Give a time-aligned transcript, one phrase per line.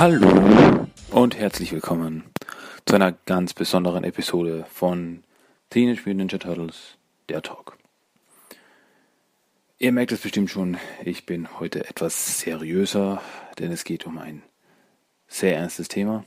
[0.00, 2.24] Hallo und herzlich willkommen
[2.86, 5.22] zu einer ganz besonderen Episode von
[5.68, 6.96] Teenage Mutant Ninja Turtles,
[7.28, 7.76] der Talk.
[9.78, 13.20] Ihr merkt es bestimmt schon, ich bin heute etwas seriöser,
[13.58, 14.42] denn es geht um ein
[15.28, 16.24] sehr ernstes Thema.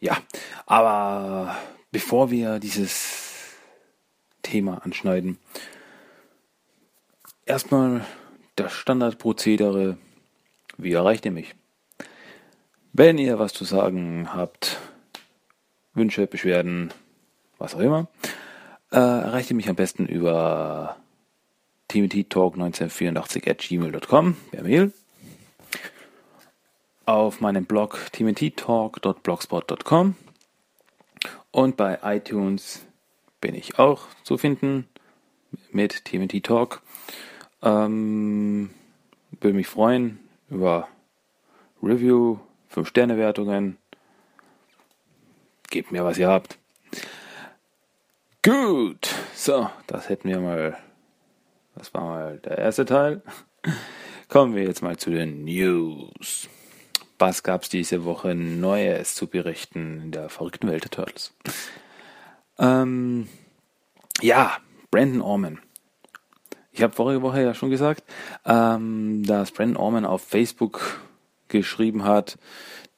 [0.00, 0.16] Ja,
[0.64, 1.58] aber
[1.92, 3.52] bevor wir dieses
[4.40, 5.36] Thema anschneiden,
[7.44, 8.06] erstmal
[8.54, 9.98] das Standardprozedere
[10.78, 11.54] wie erreicht ihr mich?
[12.92, 14.78] Wenn ihr was zu sagen habt,
[15.94, 16.92] Wünsche, Beschwerden,
[17.58, 18.08] was auch immer,
[18.90, 20.96] äh, erreicht ihr mich am besten über
[21.90, 24.92] tmttalk1984 at gmail.com per Mail.
[27.04, 30.16] Auf meinem Blog tmttalk.blogspot.com
[31.50, 32.84] und bei iTunes
[33.40, 34.88] bin ich auch zu finden
[35.70, 36.82] mit TMT Talk.
[37.62, 38.70] Ähm,
[39.40, 40.18] würde mich freuen,
[40.50, 40.88] über
[41.82, 42.38] Review,
[42.72, 43.78] 5-Sterne-Wertungen.
[45.70, 46.58] Gebt mir, was ihr habt.
[48.42, 50.76] Gut, so, das hätten wir mal.
[51.74, 53.22] Das war mal der erste Teil.
[54.28, 56.48] Kommen wir jetzt mal zu den News.
[57.18, 61.34] Was gab es diese Woche Neues zu berichten in der verrückten Welt der Turtles?
[62.58, 63.28] Ähm,
[64.20, 64.58] ja,
[64.90, 65.60] Brandon Orman
[66.76, 68.04] ich habe vorige Woche ja schon gesagt,
[68.44, 71.00] ähm, dass Brandon Orman auf Facebook
[71.48, 72.36] geschrieben hat,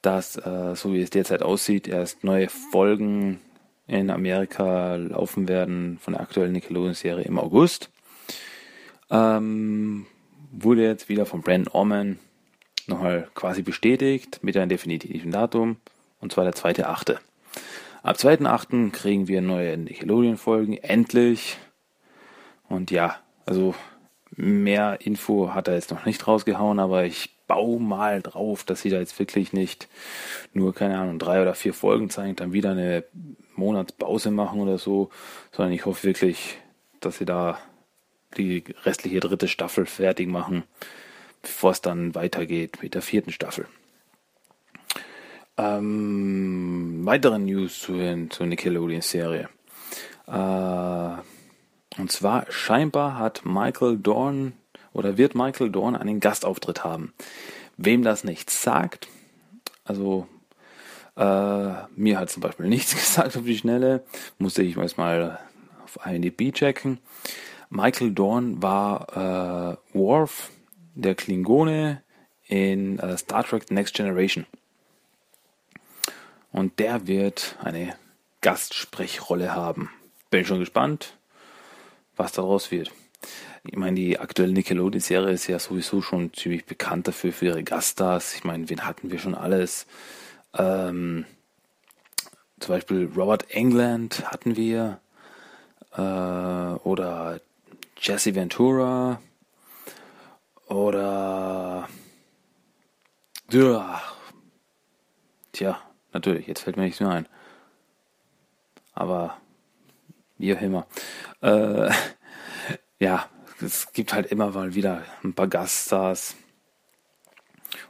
[0.01, 3.39] dass, äh, so wie es derzeit aussieht, erst neue Folgen
[3.87, 7.89] in Amerika laufen werden von der aktuellen Nickelodeon-Serie im August.
[9.09, 10.05] Ähm,
[10.51, 12.19] wurde jetzt wieder von Brandon Orman
[12.85, 15.77] nochmal quasi bestätigt mit einem definitiven Datum,
[16.19, 17.17] und zwar der 2.8.
[18.03, 18.91] Ab 2.8.
[18.91, 21.57] kriegen wir neue Nickelodeon-Folgen, endlich.
[22.67, 23.73] Und ja, also
[24.35, 28.91] mehr Info hat er jetzt noch nicht rausgehauen, aber ich baue mal drauf, dass sie
[28.91, 29.87] da jetzt wirklich nicht
[30.53, 33.05] nur, keine Ahnung, drei oder vier Folgen zeigen, dann wieder eine
[33.55, 35.09] Monatspause machen oder so,
[35.51, 36.59] sondern ich hoffe wirklich,
[36.99, 37.57] dass sie da
[38.37, 40.63] die restliche dritte Staffel fertig machen,
[41.41, 43.65] bevor es dann weitergeht mit der vierten Staffel.
[45.57, 49.49] Ähm, weitere News zur, zur Nickelodeon-Serie.
[50.27, 51.38] Äh,
[51.99, 54.53] und zwar scheinbar hat Michael Dorn
[54.93, 57.13] oder wird Michael Dorn einen Gastauftritt haben.
[57.75, 59.09] Wem das nichts sagt,
[59.83, 60.25] also
[61.17, 64.05] äh, mir hat zum Beispiel nichts gesagt auf die Schnelle,
[64.37, 65.39] musste ich mal
[65.83, 66.99] auf IMDb checken.
[67.69, 70.51] Michael Dorn war äh, Worf,
[70.95, 72.01] der Klingone
[72.47, 74.45] in äh, Star Trek Next Generation.
[76.51, 77.95] Und der wird eine
[78.39, 79.89] Gastsprechrolle haben.
[80.31, 81.18] Bin schon gespannt
[82.19, 82.91] was daraus wird.
[83.65, 88.35] Ich meine, die aktuelle Nickelodeon-Serie ist ja sowieso schon ziemlich bekannt dafür, für ihre Gaststars.
[88.35, 89.87] Ich meine, wen hatten wir schon alles?
[90.53, 91.25] Ähm,
[92.59, 94.99] zum Beispiel Robert England hatten wir.
[95.93, 97.39] Äh, oder
[97.97, 99.21] Jesse Ventura.
[100.67, 101.89] Oder.
[103.51, 104.01] Ja.
[105.51, 105.81] Tja,
[106.13, 107.27] natürlich, jetzt fällt mir nichts mehr ein.
[108.93, 109.37] Aber
[110.39, 110.87] wie auch immer.
[111.41, 111.91] Äh,
[112.99, 113.29] ja,
[113.61, 116.35] es gibt halt immer mal wieder ein paar Gaststars.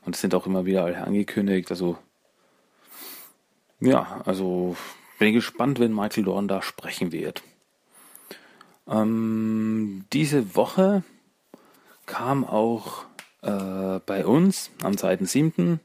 [0.05, 1.71] Und es sind auch immer wieder angekündigt.
[1.71, 1.97] Also,
[3.79, 4.75] ja, also
[5.19, 7.43] bin gespannt, wenn Michael Dorn da sprechen wird.
[8.88, 11.03] Ähm, diese Woche
[12.05, 13.05] kam auch
[13.41, 15.77] äh, bei uns am 2.7.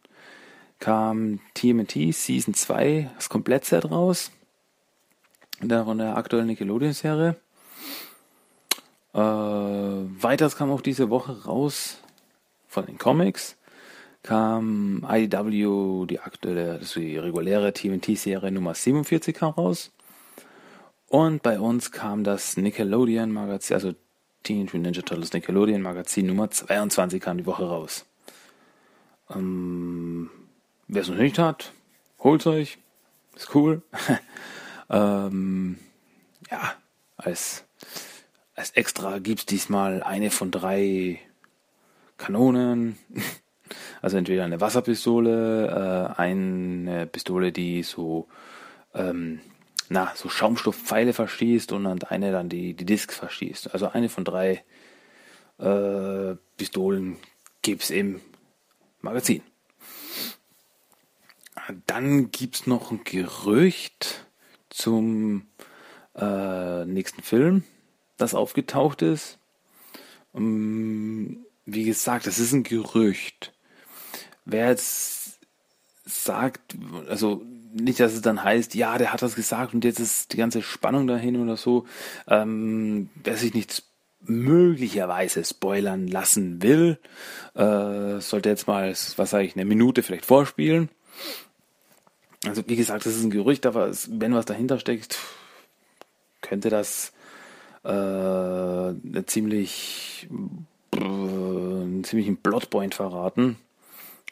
[0.81, 4.31] kam TMT Season 2, das Komplettset raus
[5.61, 7.37] von der aktuellen Nickelodeon-Serie.
[9.15, 11.99] Äh, weiters kam auch diese Woche raus
[12.69, 13.57] von den Comics
[14.25, 19.93] kam IDW, die aktuelle, also die reguläre TNT-Serie Nummer 47 kam raus.
[21.09, 23.95] Und bei uns kam das Nickelodeon Magazin, also
[24.43, 28.07] Teenage Ninja Turtles Nickelodeon Magazin Nummer 22 kam die Woche raus.
[29.31, 30.31] Ähm,
[30.89, 31.73] Wer es noch nicht hat,
[32.19, 32.79] holt euch.
[33.37, 33.83] Ist cool.
[34.91, 35.79] Ähm,
[36.51, 36.75] ja,
[37.17, 37.65] als,
[38.55, 41.21] als extra gibt es diesmal eine von drei
[42.17, 42.99] Kanonen.
[44.03, 48.29] Also entweder eine Wasserpistole, äh, eine Pistole, die so,
[48.93, 49.41] ähm,
[49.89, 53.73] na, so Schaumstoffpfeile verschießt und dann eine dann die, die Discs verschießt.
[53.73, 54.63] Also eine von drei
[55.59, 57.17] äh, Pistolen
[57.63, 58.21] gibt es im
[59.01, 59.43] Magazin.
[61.87, 64.24] Dann gibt es noch ein Gerücht,
[64.75, 65.47] zum
[66.17, 67.65] äh, nächsten Film,
[68.17, 69.39] das aufgetaucht ist.
[70.33, 73.53] Um, ähm, wie gesagt, das ist ein Gerücht.
[74.45, 75.39] wer jetzt
[76.05, 76.77] sagt,
[77.09, 77.43] also
[77.73, 80.61] nicht, dass es dann heißt, ja, der hat das gesagt und jetzt ist die ganze
[80.61, 81.87] Spannung dahin oder so,
[82.29, 83.85] ähm, wer sich nicht
[84.21, 86.99] möglicherweise spoilern lassen will,
[87.55, 90.91] äh, sollte jetzt mal, was sage ich, eine Minute vielleicht vorspielen.
[92.47, 95.19] Also wie gesagt, das ist ein Gerücht, aber wenn was dahinter steckt,
[96.41, 97.13] könnte das
[97.85, 100.29] äh, eine ziemlich
[100.93, 103.57] äh, einen ziemlichen Plotpoint verraten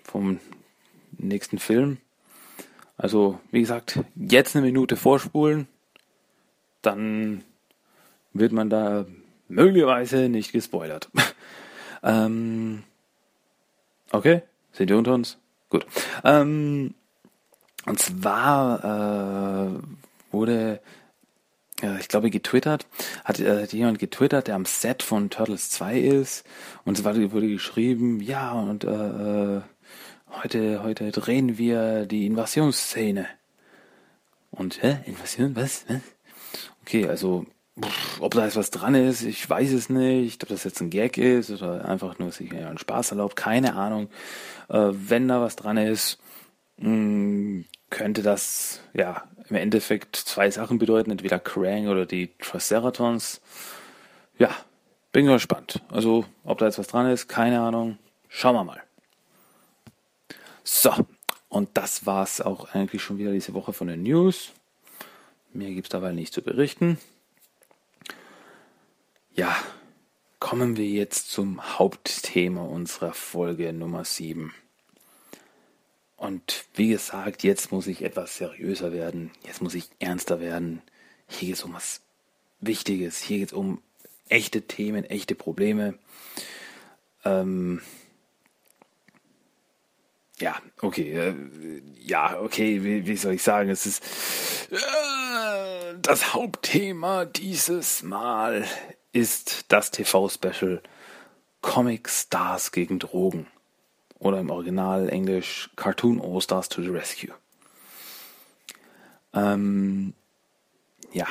[0.05, 0.41] vom
[1.19, 1.99] nächsten Film.
[2.97, 5.67] Also, wie gesagt, jetzt eine Minute vorspulen,
[6.83, 7.43] dann
[8.33, 9.07] wird man da
[9.49, 11.11] möglicherweise nicht gespoilert.
[12.03, 12.83] ähm,
[14.13, 14.43] okay,
[14.73, 15.39] sind wir unter uns?
[15.69, 15.87] Gut.
[16.25, 16.95] Ähm,
[17.87, 20.81] und zwar äh, wurde,
[21.83, 22.87] äh, ich glaube, getwittert,
[23.25, 26.45] hat äh, jemand getwittert, der am Set von Turtles 2 ist.
[26.85, 29.61] Und es wurde geschrieben, ja, und äh, äh,
[30.43, 33.27] heute, heute drehen wir die Invasionsszene.
[34.51, 34.99] Und, hä?
[35.07, 35.57] Invasion?
[35.57, 35.85] Was?
[35.89, 36.01] Was?
[36.83, 37.47] Okay, also,
[37.81, 40.43] pff, ob da jetzt was dran ist, ich weiß es nicht.
[40.43, 44.09] Ob das jetzt ein Gag ist oder einfach nur sich einen Spaß erlaubt, keine Ahnung.
[44.69, 46.19] Äh, wenn da was dran ist,
[46.83, 51.11] mh, hm, könnte das, ja, im Endeffekt zwei Sachen bedeuten.
[51.11, 53.41] Entweder Krang oder die Triceratons.
[54.39, 54.51] Ja,
[55.13, 55.83] bin gespannt.
[55.91, 57.99] Also, ob da jetzt was dran ist, keine Ahnung.
[58.29, 58.83] Schauen wir mal.
[60.65, 60.93] So,
[61.49, 64.53] und das war's auch eigentlich schon wieder diese Woche von den News.
[65.53, 66.99] Mehr gibt's dabei nicht zu berichten.
[69.35, 69.55] Ja,
[70.39, 74.55] kommen wir jetzt zum Hauptthema unserer Folge Nummer 7.
[76.23, 79.33] Und wie gesagt, jetzt muss ich etwas seriöser werden.
[79.45, 80.81] Jetzt muss ich ernster werden.
[81.27, 82.01] Hier geht es um was
[82.61, 83.21] Wichtiges.
[83.21, 83.83] Hier geht es um
[84.29, 85.99] echte Themen, echte Probleme.
[87.25, 87.83] Ähm,
[90.39, 91.35] ja, okay, äh,
[91.99, 94.05] ja, okay, wie, wie, soll ich sagen, es ist
[94.71, 94.79] äh,
[96.01, 98.65] das Hauptthema dieses Mal
[99.11, 100.85] ist das TV-Special
[101.63, 103.49] Comic Stars gegen Drogen
[104.23, 107.35] oder im Original Englisch Cartoon All Stars to the Rescue.
[109.35, 110.15] Ähm,
[111.13, 111.27] ja,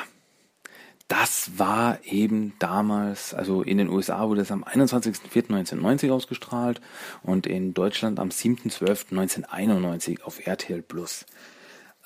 [1.08, 6.82] das war eben damals, also in den USA wurde es am 21.04.1990 ausgestrahlt
[7.22, 11.24] und in Deutschland am 7.12.1991 auf RTL Plus.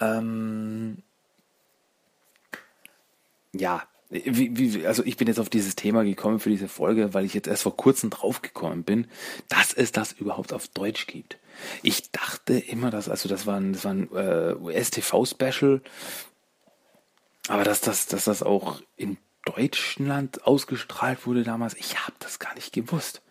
[0.00, 1.03] Ähm,
[3.53, 7.25] ja, wie, wie, also ich bin jetzt auf dieses Thema gekommen für diese Folge, weil
[7.25, 9.08] ich jetzt erst vor kurzem draufgekommen bin,
[9.49, 11.38] dass es das überhaupt auf Deutsch gibt.
[11.82, 15.81] Ich dachte immer, dass, also das war ein, das war ein äh, US-TV-Special,
[17.49, 22.55] aber dass das, dass das auch in Deutschland ausgestrahlt wurde damals, ich habe das gar
[22.55, 23.23] nicht gewusst.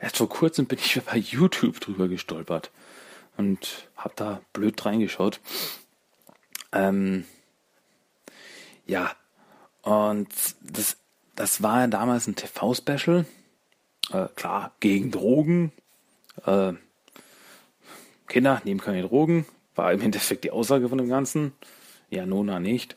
[0.00, 2.70] Erst vor kurzem bin ich bei YouTube drüber gestolpert
[3.36, 5.40] und habe da blöd reingeschaut.
[6.72, 7.24] Ähm,
[8.86, 9.12] ja,
[9.82, 10.28] und
[10.62, 10.96] das,
[11.34, 13.26] das war ja damals ein TV-Special.
[14.12, 15.72] Äh, klar, gegen Drogen.
[16.46, 16.72] Äh,
[18.28, 19.46] Kinder nehmen keine Drogen.
[19.74, 21.52] War im Endeffekt die Aussage von dem Ganzen.
[22.10, 22.96] Ja, Nona nicht.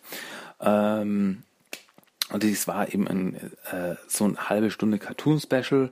[0.59, 1.43] Ähm,
[2.31, 3.35] und dies war eben ein,
[3.71, 5.91] äh, so eine halbe Stunde Cartoon-Special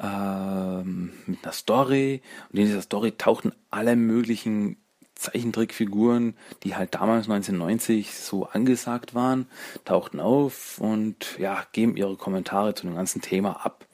[0.00, 2.22] ähm, mit einer Story.
[2.50, 4.76] Und in dieser Story tauchten alle möglichen
[5.18, 9.48] Zeichentrickfiguren, die halt damals 1990 so angesagt waren,
[9.84, 13.84] tauchten auf und ja, geben ihre Kommentare zu dem ganzen Thema ab.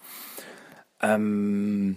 [1.00, 1.96] Ähm,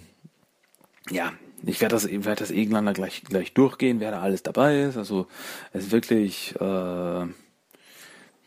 [1.10, 1.32] ja,
[1.64, 4.96] ich werde das, ich werde das irgendwann gleich, gleich durchgehen, wer da alles dabei ist.
[4.96, 5.26] Also
[5.72, 7.26] es ist wirklich äh,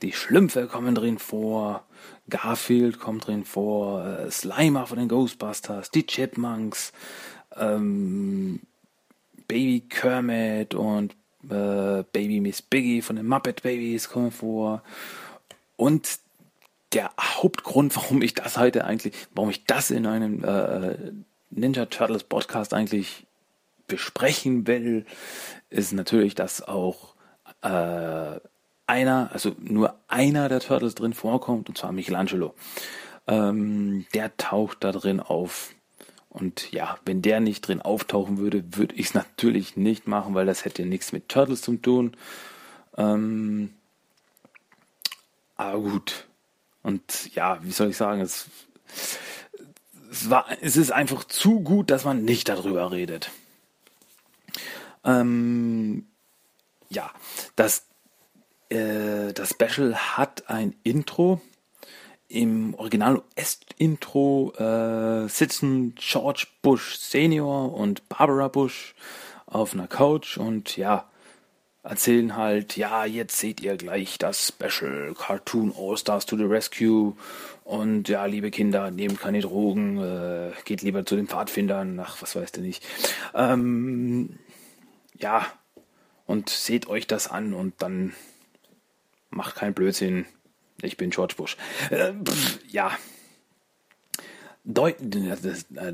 [0.01, 1.85] die Schlümpfe kommen drin vor,
[2.27, 6.91] Garfield kommt drin vor, äh, Slimer von den Ghostbusters, die Chipmunks,
[7.55, 8.61] ähm,
[9.51, 11.11] Baby Kermit und
[11.43, 14.81] äh, Baby Miss Biggie von den Muppet Babies kommen vor.
[15.75, 16.19] Und
[16.93, 20.95] der Hauptgrund, warum ich das heute eigentlich, warum ich das in einem äh,
[21.49, 23.25] Ninja Turtles Podcast eigentlich
[23.87, 25.05] besprechen will,
[25.69, 27.15] ist natürlich, dass auch
[27.61, 28.39] äh,
[28.87, 32.53] einer, also nur einer der Turtles drin vorkommt, und zwar Michelangelo.
[33.27, 35.75] Ähm, der taucht da drin auf.
[36.31, 40.45] Und ja, wenn der nicht drin auftauchen würde, würde ich es natürlich nicht machen, weil
[40.45, 42.15] das hätte nichts mit Turtles zu tun.
[42.97, 43.73] Ähm,
[45.57, 46.27] aber gut.
[46.83, 48.47] Und ja, wie soll ich sagen, es,
[50.09, 53.29] es, war, es ist einfach zu gut, dass man nicht darüber redet.
[55.03, 56.07] Ähm,
[56.89, 57.11] ja,
[57.55, 57.85] das
[58.71, 61.41] äh, das Special hat ein Intro.
[62.31, 68.95] Im Original US-Intro äh, sitzen George Bush Senior und Barbara Bush
[69.45, 71.09] auf einer Couch und ja,
[71.83, 77.15] erzählen halt, ja, jetzt seht ihr gleich das Special Cartoon All Stars to the Rescue
[77.63, 82.35] und ja, liebe Kinder, nehmt keine Drogen, äh, geht lieber zu den Pfadfindern, ach, was
[82.35, 82.85] weißt du nicht.
[83.33, 84.39] Ähm,
[85.17, 85.45] ja,
[86.25, 88.13] und seht euch das an und dann
[89.29, 90.25] macht keinen Blödsinn.
[90.81, 91.57] Ich bin George Bush.
[91.89, 92.91] Äh, pff, ja.
[94.63, 95.93] Deu äh,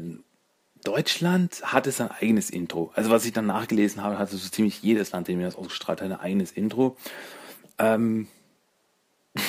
[0.84, 2.92] Deutschland hatte sein eigenes Intro.
[2.96, 6.12] Also was ich dann nachgelesen habe, hatte so ziemlich jedes Land, dem das ausgestrahlt hat,
[6.12, 6.96] ein eigenes Intro.
[7.78, 8.28] Ähm,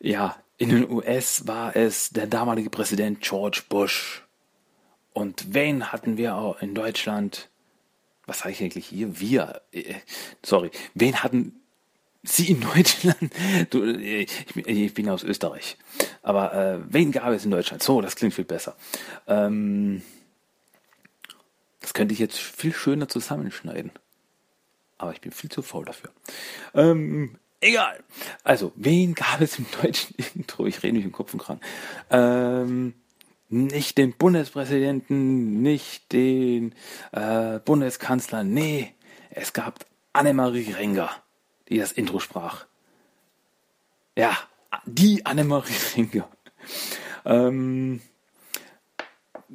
[0.00, 4.24] ja, in den US war es der damalige Präsident George Bush.
[5.12, 7.48] Und wen hatten wir auch in Deutschland?
[8.26, 9.20] Was sage ich eigentlich hier?
[9.20, 9.62] Wir.
[9.72, 9.94] Äh,
[10.44, 10.70] sorry.
[10.94, 11.60] Wen hatten
[12.24, 13.32] Sie in Deutschland?
[13.70, 15.76] Du, ich, ich bin aus Österreich.
[16.22, 17.82] Aber äh, wen gab es in Deutschland?
[17.82, 18.76] So, das klingt viel besser.
[19.26, 20.02] Ähm,
[21.80, 23.92] das könnte ich jetzt viel schöner zusammenschneiden.
[24.96, 26.10] Aber ich bin viel zu faul dafür.
[26.72, 28.02] Ähm, egal.
[28.42, 30.66] Also, wen gab es im deutschen Intro?
[30.66, 31.60] Ich rede mich im Kopf und kran.
[32.08, 32.94] Ähm,
[33.50, 36.74] nicht den Bundespräsidenten, nicht den
[37.12, 38.44] äh, Bundeskanzler.
[38.44, 38.94] Nee,
[39.28, 41.10] es gab Annemarie Renger
[41.68, 42.66] die das Intro sprach.
[44.16, 44.36] Ja,
[44.86, 46.28] die Annemarie Ringer.
[47.24, 48.00] Ähm,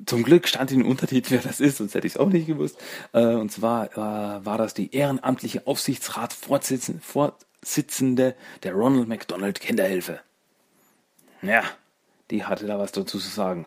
[0.06, 2.48] zum Glück stand in den Untertitel, wer das ist, sonst hätte ich es auch nicht
[2.48, 2.82] gewusst.
[3.14, 10.22] Äh, und zwar äh, war das die ehrenamtliche Aufsichtsratsvorsitzende der Ronald McDonald Kinderhilfe.
[11.42, 11.64] Ja,
[12.32, 13.66] die hatte da was dazu zu sagen.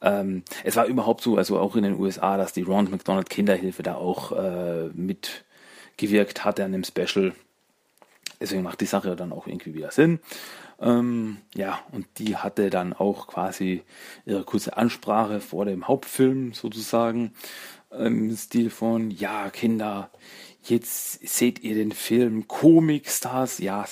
[0.00, 3.82] Ähm, es war überhaupt so, also auch in den USA, dass die Ronald McDonald Kinderhilfe
[3.82, 7.32] da auch äh, mitgewirkt hat an dem Special.
[8.40, 10.20] Deswegen macht die Sache dann auch irgendwie wieder Sinn.
[10.80, 13.82] Ähm, ja, und die hatte dann auch quasi
[14.24, 17.32] ihre kurze Ansprache vor dem Hauptfilm sozusagen
[17.90, 20.10] im Stil von, ja, Kinder,
[20.62, 23.58] jetzt seht ihr den Film Comic-Stars.
[23.58, 23.86] Ja,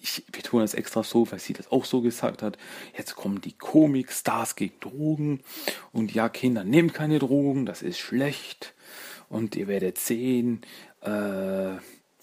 [0.00, 2.58] ich betone es extra so, weil sie das auch so gesagt hat.
[2.96, 5.40] Jetzt kommen die Comic-Stars gegen Drogen.
[5.92, 8.74] Und ja, Kinder, nehmt keine Drogen, das ist schlecht.
[9.28, 10.62] Und ihr werdet sehen,
[11.00, 11.76] äh,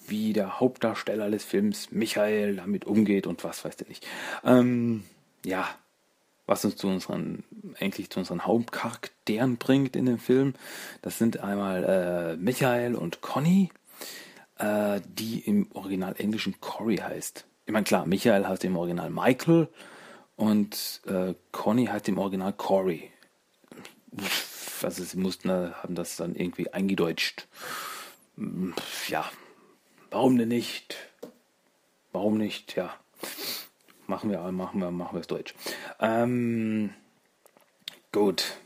[0.08, 4.06] wie der Hauptdarsteller des Films Michael damit umgeht und was weiß nicht.
[4.44, 5.04] Ähm,
[5.46, 5.68] ja,
[6.46, 7.44] was uns zu unseren,
[7.80, 10.54] eigentlich zu unseren Hauptcharakteren bringt in dem Film.
[11.02, 13.72] Das sind einmal äh, Michael und Conny,
[14.58, 17.46] äh, die im Original englischen Cory heißt.
[17.66, 19.70] Ich meine, klar, Michael heißt im Original Michael
[20.36, 23.12] und äh, Conny heißt im Original Cory.
[24.84, 27.48] Also sie mussten, haben das dann irgendwie eingedeutscht.
[29.08, 29.30] Ja,
[30.12, 30.98] Warum denn nicht?
[32.12, 32.76] Warum nicht?
[32.76, 32.94] Ja.
[34.08, 35.56] Machen wir, machen wir, machen wir es deutsch.
[36.02, 36.94] Ähm,
[38.12, 38.58] gut.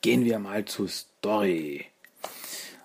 [0.00, 1.86] Gehen wir mal zur Story.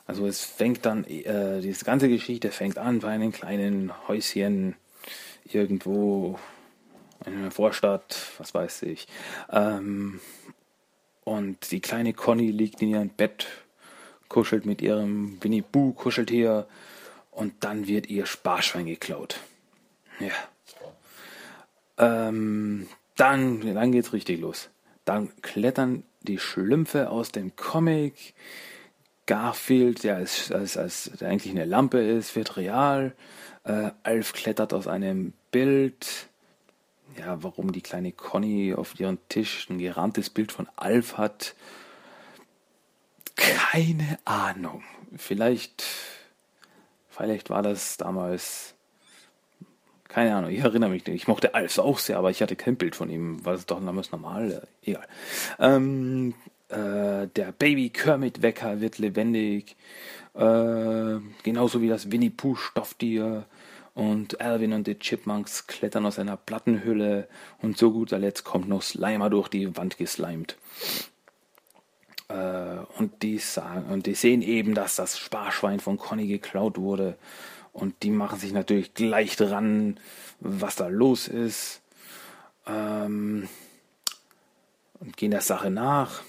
[0.08, 4.76] Also es fängt dann, äh, diese ganze Geschichte fängt an bei einem kleinen Häuschen
[5.46, 6.40] irgendwo
[7.24, 9.08] in einer Vorstadt, was weiß ich.
[9.52, 10.20] Ähm,
[11.24, 13.46] und die kleine Conny liegt in ihrem Bett,
[14.28, 16.68] kuschelt mit ihrem Winnie Boo Kuscheltier
[17.36, 19.40] und dann wird ihr Sparschwein geklaut.
[20.20, 20.32] Ja.
[21.98, 24.70] Ähm, dann, dann geht's richtig los.
[25.04, 28.34] Dann klettern die Schlümpfe aus dem Comic.
[29.28, 33.16] Garfield, der, ist, als, als, der eigentlich eine Lampe ist, wird real.
[33.64, 36.30] Äh, Alf klettert aus einem Bild.
[37.18, 41.56] Ja, warum die kleine Conny auf ihrem Tisch ein gerahmtes Bild von Alf hat,
[43.36, 44.84] keine Ahnung.
[45.18, 45.84] Vielleicht
[47.16, 48.74] Vielleicht war das damals.
[50.08, 51.16] Keine Ahnung, ich erinnere mich nicht.
[51.16, 53.44] Ich mochte Alf auch sehr, aber ich hatte kein Bild von ihm.
[53.46, 54.68] War es doch damals normal?
[54.84, 55.08] Egal.
[55.60, 56.34] Ähm,
[56.70, 59.76] äh, der Baby Kermit Wecker wird lebendig.
[60.34, 63.46] Äh, genauso wie das Winnie Pooh Stofftier.
[63.94, 67.28] Und Alvin und die Chipmunks klettern aus einer Plattenhülle.
[67.62, 70.58] Und so guter Letzt kommt noch Slimer durch die Wand geslimed.
[72.28, 77.18] Äh, und, die sagen, und die sehen eben, dass das Sparschwein von Conny geklaut wurde.
[77.74, 80.00] Und die machen sich natürlich gleich dran,
[80.40, 81.82] was da los ist.
[82.66, 83.48] Ähm,
[85.00, 86.24] und gehen der Sache nach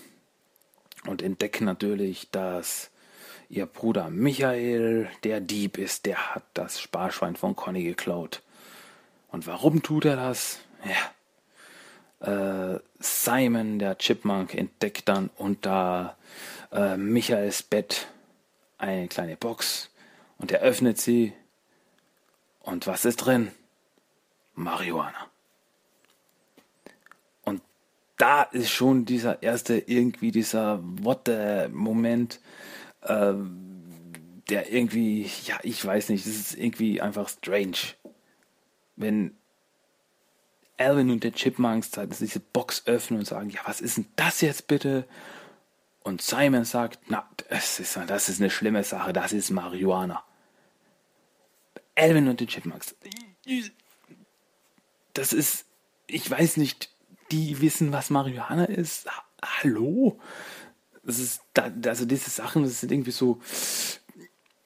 [1.07, 2.91] und entdecken natürlich, dass
[3.49, 8.43] ihr Bruder Michael der Dieb ist, der hat das Sparschwein von Conny geklaut.
[9.29, 10.59] Und warum tut er das?
[10.85, 11.11] Ja,
[12.27, 16.17] äh, Simon, der Chipmunk, entdeckt dann unter
[16.73, 18.09] äh, Michaels Bett
[18.79, 19.91] eine kleine Box
[20.39, 21.33] und er öffnet sie.
[22.61, 23.53] Und was ist drin?
[24.55, 25.31] Marihuana.
[28.17, 32.41] da ist schon dieser erste, irgendwie dieser What the Moment,
[33.03, 33.35] äh,
[34.49, 37.77] der irgendwie, ja, ich weiß nicht, das ist irgendwie einfach strange.
[38.97, 39.37] Wenn
[40.79, 41.91] Alvin und der Chipmunks
[42.21, 45.07] diese Box öffnen und sagen, ja, was ist denn das jetzt bitte?
[46.03, 50.23] Und Simon sagt, na, das ist, das ist eine schlimme Sache, das ist Marihuana.
[51.97, 52.95] Alvin und die Chipmunks.
[55.15, 55.65] Das ist,
[56.07, 56.91] ich weiß nicht,
[57.33, 59.09] die wissen, was Marihuana ist.
[59.43, 60.21] Hallo?
[61.03, 61.41] Das ist,
[61.87, 63.41] also diese Sachen, das sind irgendwie so,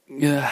[0.08, 0.50] ja,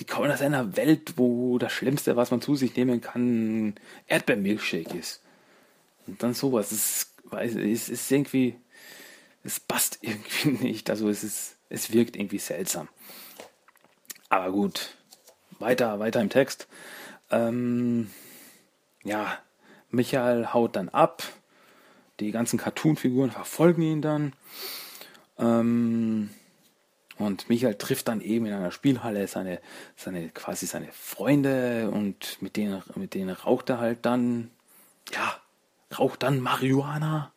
[0.00, 3.74] die kommen aus einer Welt, wo das Schlimmste, was man zu sich nehmen kann,
[4.06, 5.22] Erdbeermilchshake ist.
[6.06, 6.72] Und dann sowas.
[6.72, 8.56] Es es ist irgendwie,
[9.44, 10.90] es passt irgendwie nicht.
[10.90, 12.88] Also es ist, es wirkt irgendwie seltsam.
[14.28, 14.96] Aber gut,
[15.58, 16.68] weiter, weiter im Text.
[17.30, 18.10] Ähm,
[19.02, 19.38] ja,
[19.90, 21.22] Michael haut dann ab.
[22.20, 24.34] Die ganzen Cartoon-Figuren verfolgen ihn dann.
[25.38, 26.30] Ähm,
[27.20, 29.60] und Michael trifft dann eben in einer Spielhalle seine,
[29.94, 34.50] seine, quasi seine Freunde und mit denen, mit denen raucht er halt dann,
[35.12, 35.36] ja,
[35.98, 37.32] raucht dann Marihuana.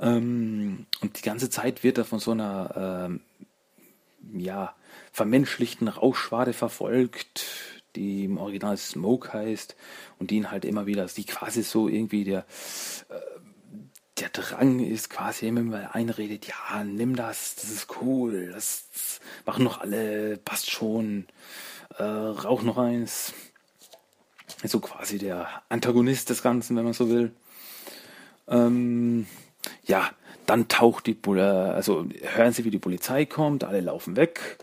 [0.00, 3.20] Ähm, und die ganze Zeit wird er von so einer, ähm,
[4.32, 4.74] ja,
[5.12, 7.46] vermenschlichten Rauschschwade verfolgt,
[7.94, 9.76] die im Original Smoke heißt
[10.18, 12.44] und die ihn halt immer wieder, die quasi so irgendwie der,
[13.08, 13.14] äh,
[14.18, 19.20] der Drang ist quasi immer mal einredet, ja, nimm das, das ist cool, das, das
[19.44, 21.26] machen noch alle, passt schon,
[21.98, 23.32] äh, rauch noch eins.
[24.62, 27.32] Ist so quasi der Antagonist des Ganzen, wenn man so will.
[28.46, 29.26] Ähm,
[29.84, 30.10] ja,
[30.46, 34.58] dann taucht die, also hören sie, wie die Polizei kommt, alle laufen weg.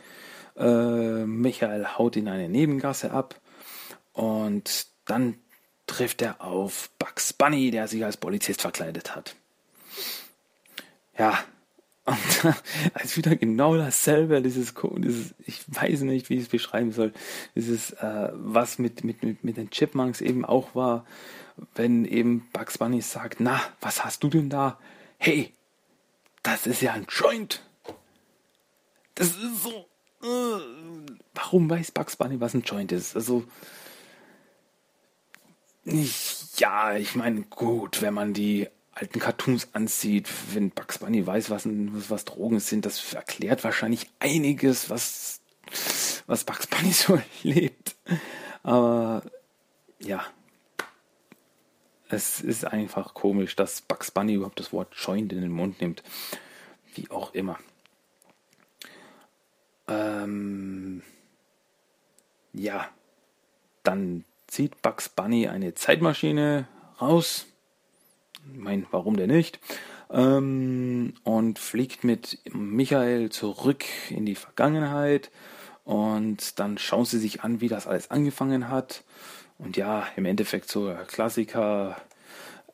[0.55, 3.39] Äh, Michael haut in eine Nebengasse ab
[4.13, 5.35] und dann
[5.87, 9.35] trifft er auf Bugs Bunny, der sich als Polizist verkleidet hat.
[11.21, 11.37] Ja,
[12.05, 12.17] und
[12.95, 17.13] als wieder genau dasselbe, dieses, dieses, ich weiß nicht, wie ich es beschreiben soll,
[17.53, 21.05] dieses, äh, was mit, mit, mit, mit den Chipmunks eben auch war,
[21.75, 24.79] wenn eben Bugs Bunny sagt, na, was hast du denn da?
[25.19, 25.53] Hey,
[26.41, 27.61] das ist ja ein Joint.
[29.13, 29.85] Das ist so,
[31.35, 33.15] warum weiß Bugs Bunny, was ein Joint ist?
[33.15, 33.43] Also,
[35.83, 41.49] nicht, ja, ich meine, gut, wenn man die alten Cartoons ansieht, wenn Bugs Bunny weiß,
[41.49, 45.41] was, was Drogen sind, das erklärt wahrscheinlich einiges, was,
[46.27, 47.95] was Bugs Bunny so lebt.
[48.63, 49.23] Aber,
[49.99, 50.25] ja,
[52.09, 56.03] es ist einfach komisch, dass Bugs Bunny überhaupt das Wort Joint in den Mund nimmt.
[56.93, 57.57] Wie auch immer.
[59.87, 61.01] Ähm,
[62.53, 62.89] ja,
[63.83, 66.67] dann zieht Bugs Bunny eine Zeitmaschine
[66.99, 67.45] raus.
[68.53, 69.59] Ich meine, warum denn nicht?
[70.09, 75.31] Ähm, und fliegt mit Michael zurück in die Vergangenheit.
[75.83, 79.03] Und dann schauen sie sich an, wie das alles angefangen hat.
[79.57, 81.97] Und ja, im Endeffekt so Klassiker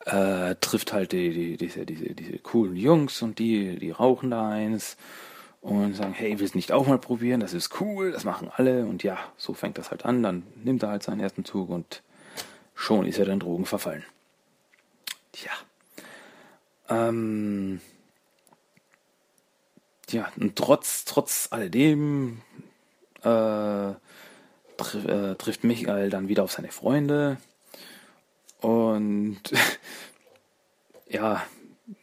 [0.05, 4.49] äh, trifft halt die, die, diese, diese, diese coolen Jungs und die, die rauchen da
[4.49, 4.97] eins
[5.61, 7.41] und sagen, hey, willst du nicht auch mal probieren?
[7.41, 8.85] Das ist cool, das machen alle.
[8.85, 10.23] Und ja, so fängt das halt an.
[10.23, 12.03] Dann nimmt er halt seinen ersten Zug und
[12.73, 14.05] schon ist er den Drogen verfallen.
[15.37, 15.51] Tja.
[16.89, 17.79] Ähm,
[20.09, 22.41] ja, und trotz, trotz alledem
[23.21, 23.93] äh,
[24.77, 27.37] tr äh, trifft Michael dann wieder auf seine Freunde.
[28.61, 29.41] Und
[31.07, 31.43] ja,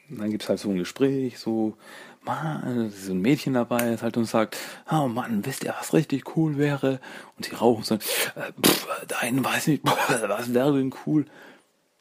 [0.09, 1.77] dann gibt es halt so ein Gespräch, so,
[2.23, 4.57] Mann, so ein Mädchen dabei ist halt und sagt,
[4.89, 7.01] oh Mann, wisst ihr, was richtig cool wäre?
[7.37, 9.83] Und sie rauchen so, äh, pff, dein weiß nicht,
[10.29, 11.27] was wäre denn cool?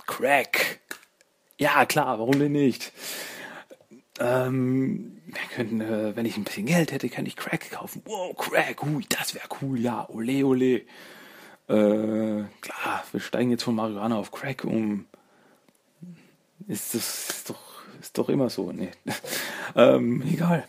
[0.05, 0.81] Crack.
[1.57, 2.91] Ja, klar, warum denn nicht?
[4.19, 8.01] Ähm, wir könnten, äh, wenn ich ein bisschen Geld hätte, könnte ich Crack kaufen.
[8.05, 10.81] Wow, Crack, hui, das wäre cool, ja, ole, ole.
[11.67, 15.05] Äh, klar, wir steigen jetzt von Marihuana auf Crack um.
[16.67, 18.71] Ist das ist doch ist doch immer so.
[18.71, 18.89] Nee.
[19.75, 20.67] ähm, egal.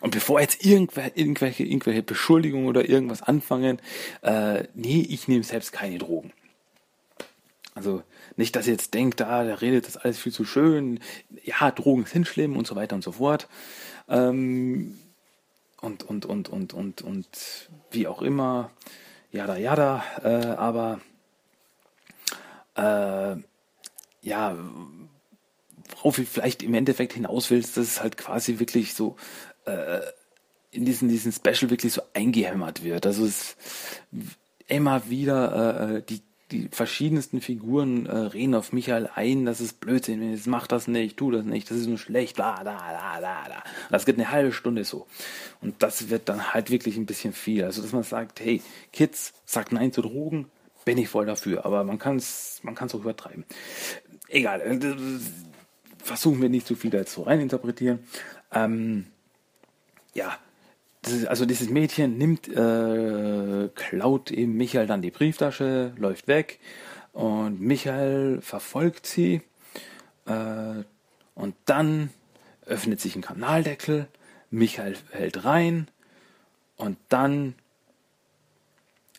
[0.00, 3.80] Und bevor jetzt irgendwelche, irgendwelche, irgendwelche Beschuldigungen oder irgendwas anfangen,
[4.22, 6.32] äh, nee, ich nehme selbst keine Drogen.
[7.74, 8.02] Also
[8.36, 11.00] nicht, dass ihr jetzt denkt, ah, redet das alles viel zu schön.
[11.44, 13.48] Ja, Drogen sind schlimm und so weiter und so fort.
[14.08, 14.98] Ähm,
[15.80, 18.70] und, und, und, und, und, und wie auch immer.
[19.32, 20.04] Jada, jada.
[20.22, 21.00] Äh, aber
[22.74, 23.36] äh,
[24.22, 24.58] ja,
[25.90, 29.16] worauf ich vielleicht im Endeffekt hinaus will, dass es halt quasi wirklich so
[29.64, 30.00] äh,
[30.70, 33.06] in diesen, diesen Special wirklich so eingehämmert wird.
[33.06, 33.56] Also es
[34.66, 40.32] immer wieder äh, die die verschiedensten Figuren äh, reden auf Michael ein, das ist Blödsinn,
[40.32, 43.44] jetzt mach das nicht, tu das nicht, das ist nur schlecht, bla bla bla bla
[43.44, 43.62] bla.
[43.90, 45.06] Das geht eine halbe Stunde so.
[45.60, 47.64] Und das wird dann halt wirklich ein bisschen viel.
[47.64, 50.46] Also dass man sagt, hey, Kids, sagt Nein zu Drogen,
[50.84, 53.44] bin ich voll dafür, aber man kann es man kann's auch übertreiben.
[54.28, 54.78] Egal, äh,
[56.02, 58.00] versuchen wir nicht zu viel da jetzt so reininterpretieren.
[58.52, 59.06] Ähm,
[60.14, 60.38] ja,
[61.26, 66.58] also dieses Mädchen nimmt, äh, klaut eben Michael dann die Brieftasche, läuft weg
[67.12, 69.42] und Michael verfolgt sie
[70.26, 70.84] äh,
[71.34, 72.10] und dann
[72.66, 74.06] öffnet sich ein Kanaldeckel,
[74.50, 75.88] Michael hält rein
[76.76, 77.54] und dann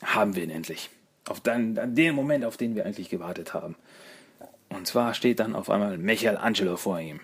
[0.03, 0.89] haben wir ihn endlich.
[1.27, 3.75] Auf dann, an den Moment, auf den wir eigentlich gewartet haben.
[4.69, 7.19] Und zwar steht dann auf einmal Michelangelo vor ihm.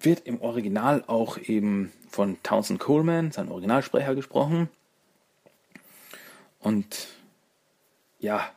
[0.00, 4.68] Wird im Original auch eben von Townsend Coleman, sein Originalsprecher, gesprochen.
[6.58, 7.08] Und
[8.18, 8.50] ja,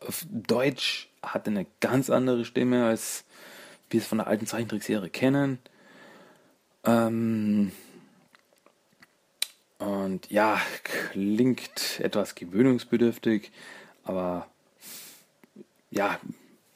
[0.00, 3.24] auf Deutsch hat er eine ganz andere Stimme, als
[3.90, 5.58] wir es von der alten Zeichentrickserie kennen.
[6.84, 7.72] Ähm
[9.78, 10.60] und ja,
[11.12, 13.52] klingt etwas gewöhnungsbedürftig,
[14.04, 14.48] aber
[15.90, 16.18] ja,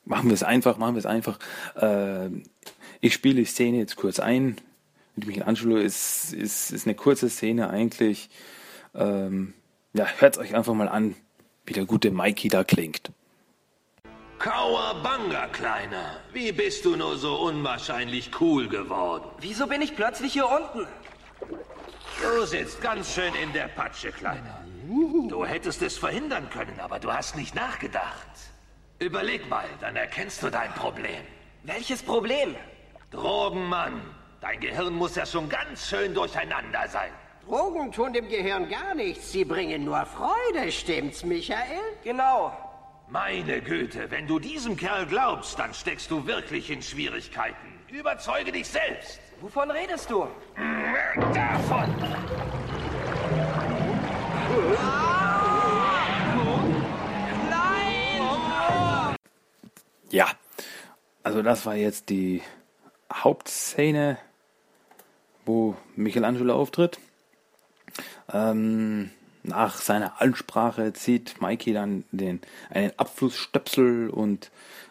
[0.04, 1.38] machen wir es einfach, machen wir es einfach.
[1.76, 2.30] Äh,
[3.00, 4.56] ich spiele die Szene jetzt kurz ein,
[5.16, 8.30] mit Michelangelo ist, ist, ist eine kurze Szene eigentlich.
[8.94, 9.54] Ähm,
[9.92, 11.16] ja, hört euch einfach mal an,
[11.66, 13.10] wie der gute Mikey da klingt.
[14.38, 16.16] Kauerbanga, Kleiner.
[16.32, 19.28] Wie bist du nur so unwahrscheinlich cool geworden?
[19.40, 20.86] Wieso bin ich plötzlich hier unten?
[22.22, 24.64] Du sitzt ganz schön in der Patsche, Kleiner.
[25.28, 28.28] Du hättest es verhindern können, aber du hast nicht nachgedacht.
[28.98, 31.22] Überleg mal, dann erkennst du dein Problem.
[31.64, 32.56] Welches Problem?
[33.10, 34.00] Drogenmann.
[34.40, 37.10] Dein Gehirn muss ja schon ganz schön durcheinander sein.
[37.46, 39.32] Drogen tun dem Gehirn gar nichts.
[39.32, 41.80] Sie bringen nur Freude, stimmt's, Michael?
[42.04, 42.52] Genau.
[43.08, 47.80] Meine Güte, wenn du diesem Kerl glaubst, dann steckst du wirklich in Schwierigkeiten.
[47.88, 49.20] Überzeuge dich selbst.
[49.40, 50.28] Wovon redest du?
[51.34, 51.94] Davon.
[60.10, 60.28] Ja,
[61.24, 62.42] also das war jetzt die
[63.12, 64.18] Hauptszene
[65.50, 66.98] wo Michelangelo auftritt.
[68.32, 69.10] Ähm,
[69.42, 74.50] nach seiner Ansprache zieht Mikey dann den, einen Abflussstöpsel und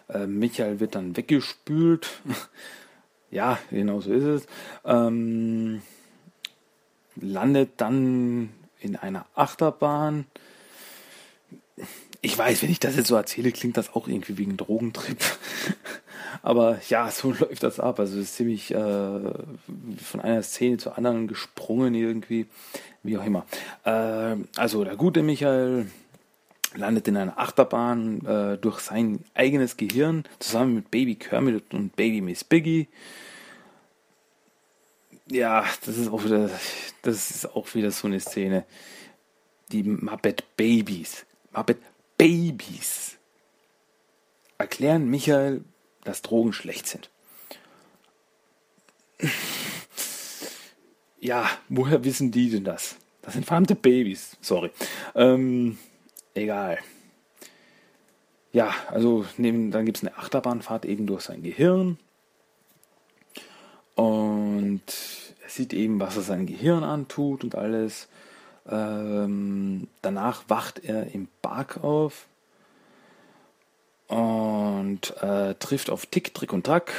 [0.10, 2.22] äh, Michael wird dann weggespült.
[3.32, 4.48] ja, genau so ist es.
[4.84, 5.82] Ähm,
[7.16, 10.26] landet dann in einer Achterbahn.
[12.22, 15.20] Ich weiß, wenn ich das jetzt so erzähle, klingt das auch irgendwie wie ein Drogentrip.
[16.42, 18.00] Aber ja, so läuft das ab.
[18.00, 22.48] Also es ist ziemlich äh, von einer Szene zur anderen gesprungen irgendwie,
[23.04, 23.46] wie auch immer.
[23.86, 25.88] Äh, also der gute Michael
[26.76, 32.22] landet in einer Achterbahn äh, durch sein eigenes Gehirn zusammen mit Baby Kermit und Baby
[32.22, 32.88] Miss Biggie.
[35.32, 36.50] Ja, das ist auch wieder,
[37.02, 38.66] das ist auch wieder so eine Szene.
[39.72, 41.26] Die Muppet Babies.
[41.52, 41.78] Muppet
[42.20, 43.18] Babies
[44.58, 45.64] erklären Michael,
[46.04, 47.10] dass Drogen schlecht sind.
[51.22, 52.96] Ja, woher wissen die denn das?
[53.22, 54.38] Das sind verdammte Babys.
[54.40, 54.72] Sorry.
[55.16, 55.78] Ähm,
[56.34, 56.80] egal.
[58.54, 62.00] Ja, also neben, dann gibt es eine Achterbahnfahrt eben durch sein Gehirn.
[63.96, 64.82] Und
[65.44, 68.08] er sieht eben, was er sein Gehirn antut und alles.
[68.70, 72.28] Ähm, danach wacht er im Park auf
[74.08, 76.92] und äh, trifft auf Tick, Trick und Track.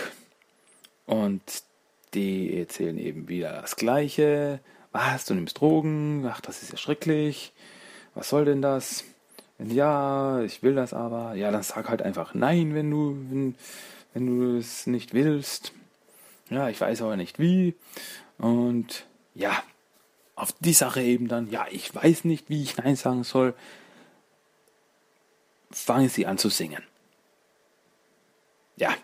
[1.06, 1.42] Und
[2.14, 4.60] die erzählen eben wieder das Gleiche.
[4.92, 6.26] Was, du nimmst Drogen?
[6.28, 7.52] Ach, das ist ja schrecklich.
[8.14, 9.04] Was soll denn das?
[9.58, 11.34] Ja, ich will das aber.
[11.34, 13.54] Ja, dann sag halt einfach nein, wenn du, wenn,
[14.14, 15.72] wenn du es nicht willst.
[16.48, 17.74] Ja, ich weiß aber nicht wie.
[18.38, 19.04] Und
[19.34, 19.62] ja,
[20.40, 23.54] auf die Sache eben dann, ja, ich weiß nicht, wie ich Nein sagen soll.
[25.70, 26.82] Fangen sie an zu singen
[28.80, 28.94] ja,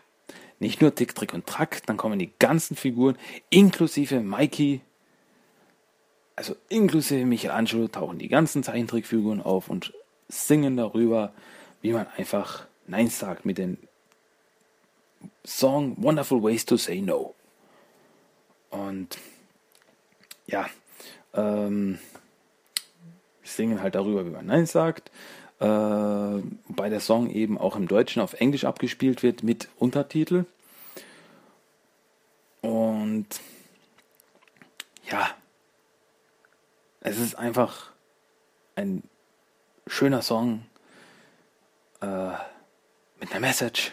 [0.58, 3.16] nicht nur Tick, Trick und Track, dann kommen die ganzen Figuren,
[3.50, 4.80] inklusive Mikey,
[6.34, 9.92] also inklusive Michelangelo, tauchen die ganzen Zeichentrickfiguren auf und
[10.28, 11.32] singen darüber,
[11.82, 13.78] wie man einfach Nein sagt mit dem
[15.44, 17.34] Song Wonderful Ways to Say No.
[18.70, 19.18] Und
[20.46, 20.68] ja,
[21.36, 21.98] ähm,
[23.42, 25.10] singen halt darüber, wie man Nein sagt
[25.58, 30.44] äh, bei der Song eben auch im Deutschen auf Englisch abgespielt wird mit Untertitel.
[32.60, 33.26] Und
[35.10, 35.30] ja,
[37.00, 37.92] es ist einfach
[38.74, 39.02] ein
[39.86, 40.66] schöner Song,
[42.00, 42.32] äh,
[43.20, 43.92] mit einer Message.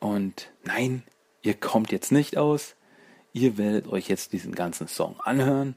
[0.00, 1.02] Und nein,
[1.42, 2.74] ihr kommt jetzt nicht aus.
[3.32, 5.76] Ihr werdet euch jetzt diesen ganzen Song anhören.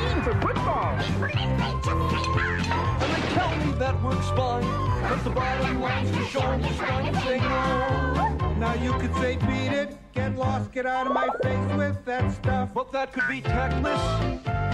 [1.03, 4.63] And they tell me that works fine.
[5.07, 8.55] Cause the bottom line's to show 'em just trying to say no.
[8.59, 12.31] Now you could say beat it, get lost, get out of my face with that
[12.31, 12.69] stuff.
[12.75, 13.99] But that could be tactless.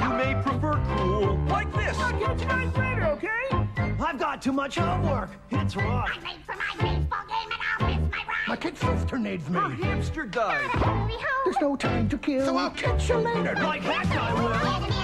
[0.04, 1.38] You may prefer cool.
[1.48, 1.98] Like this.
[1.98, 3.96] I'll get you guys later, okay?
[4.04, 5.30] I've got too much homework.
[5.52, 6.12] It's rough.
[6.13, 8.48] I'm late for my baseball game and I'll miss my ride.
[8.48, 8.62] My ride.
[8.62, 9.60] kid sister needs me.
[9.60, 11.10] Her hamster died.
[11.46, 12.46] There's no time to kill.
[12.46, 13.56] So I'll catch you later.
[13.56, 14.98] Like heck I will.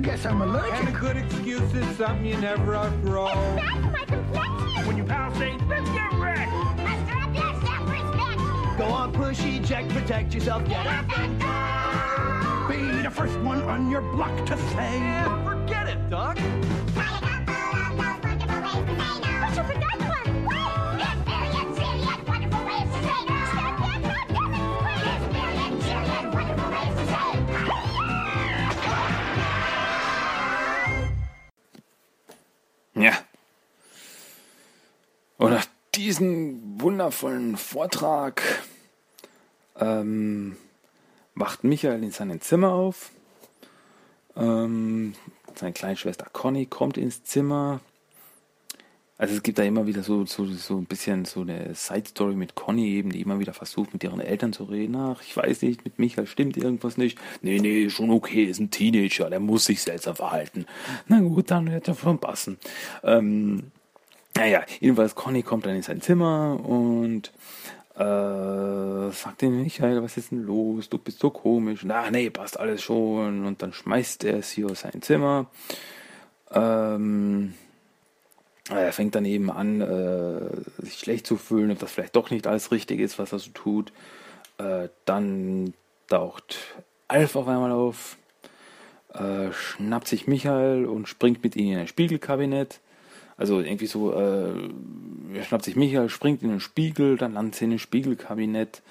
[0.00, 3.26] I guess I'm And a good excuse is something you never outgrow.
[3.26, 4.86] Bad for my complexion.
[4.86, 6.50] When your pals say, let's get wrecked.
[6.78, 8.78] Muster up your self-respect.
[8.78, 12.68] Go on, push, eject, protect yourself, get up and go.
[12.70, 15.00] Be the first one on your block to say.
[15.00, 16.38] Yeah, forget it, Doc.
[36.10, 38.42] Nach diesem wundervollen Vortrag
[39.78, 40.56] ähm,
[41.36, 43.12] wacht Michael in seinem Zimmer auf.
[44.34, 45.14] Ähm,
[45.54, 47.80] seine kleine Schwester Conny kommt ins Zimmer.
[49.18, 52.56] Also es gibt da immer wieder so, so, so ein bisschen so eine Side-Story mit
[52.56, 54.96] Conny eben, die immer wieder versucht, mit ihren Eltern zu reden.
[54.96, 57.18] Ach, ich weiß nicht, mit Michael stimmt irgendwas nicht.
[57.40, 60.66] Nee, nee, schon okay, ist ein Teenager, der muss sich seltsam verhalten.
[61.06, 62.58] Na gut, dann wird er schon passen.
[63.04, 63.70] Ähm,
[64.36, 67.32] naja, jedenfalls Conny kommt dann in sein Zimmer und
[67.94, 70.88] äh, sagt dem Michael, was ist denn los?
[70.88, 71.80] Du bist so komisch.
[71.84, 73.44] Na, nee, passt alles schon.
[73.44, 75.46] Und dann schmeißt er sie aus sein Zimmer.
[76.50, 77.54] Ähm,
[78.70, 82.46] er fängt dann eben an, äh, sich schlecht zu fühlen, ob das vielleicht doch nicht
[82.46, 83.92] alles richtig ist, was er so tut.
[84.58, 85.74] Äh, dann
[86.08, 86.56] taucht
[87.08, 88.16] Alf auf einmal auf,
[89.12, 92.80] äh, schnappt sich Michael und springt mit ihm in ein Spiegelkabinett.
[93.40, 94.52] Also irgendwie so, äh,
[95.34, 98.82] er schnappt sich Michael, springt in den Spiegel, dann landet sie in ein Spiegelkabinett.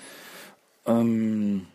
[0.87, 1.67] Ähm,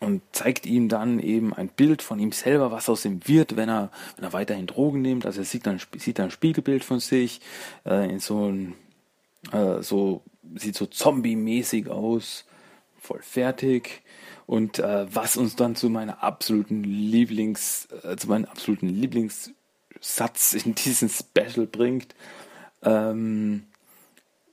[0.00, 3.68] und zeigt ihm dann eben ein Bild von ihm selber, was aus ihm wird, wenn
[3.68, 5.26] er, wenn er weiterhin Drogen nimmt.
[5.26, 7.40] Also er sieht dann, sieht dann ein Spiegelbild von sich,
[7.86, 8.74] äh, in so ein,
[9.52, 10.22] äh, so,
[10.56, 12.46] sieht so zombie-mäßig aus,
[12.98, 14.02] voll fertig.
[14.46, 18.88] Und äh, was uns dann zu meiner absoluten Lieblings, äh, zu meinem absoluten
[20.00, 22.14] Lieblingssatz in diesem Special bringt.
[22.82, 23.66] Ähm,